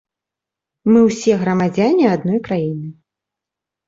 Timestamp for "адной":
2.15-2.39